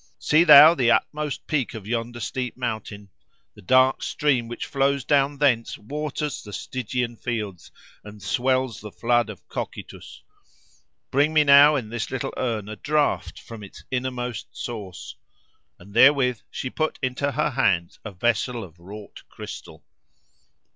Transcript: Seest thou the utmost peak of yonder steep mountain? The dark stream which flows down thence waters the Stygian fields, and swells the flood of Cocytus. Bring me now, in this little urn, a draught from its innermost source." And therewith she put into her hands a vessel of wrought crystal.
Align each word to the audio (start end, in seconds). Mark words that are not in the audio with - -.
Seest 0.17 0.47
thou 0.47 0.73
the 0.73 0.89
utmost 0.89 1.45
peak 1.45 1.75
of 1.75 1.85
yonder 1.85 2.19
steep 2.19 2.57
mountain? 2.57 3.09
The 3.53 3.61
dark 3.61 4.01
stream 4.01 4.47
which 4.47 4.65
flows 4.65 5.05
down 5.05 5.37
thence 5.37 5.77
waters 5.77 6.41
the 6.41 6.53
Stygian 6.53 7.15
fields, 7.17 7.69
and 8.03 8.19
swells 8.19 8.81
the 8.81 8.91
flood 8.91 9.29
of 9.29 9.47
Cocytus. 9.47 10.23
Bring 11.11 11.35
me 11.35 11.43
now, 11.43 11.75
in 11.75 11.89
this 11.89 12.09
little 12.09 12.33
urn, 12.35 12.67
a 12.67 12.77
draught 12.77 13.37
from 13.39 13.61
its 13.61 13.83
innermost 13.91 14.47
source." 14.53 15.17
And 15.77 15.93
therewith 15.93 16.41
she 16.49 16.71
put 16.71 16.97
into 17.03 17.33
her 17.33 17.51
hands 17.51 17.99
a 18.03 18.11
vessel 18.11 18.63
of 18.63 18.79
wrought 18.79 19.21
crystal. 19.29 19.83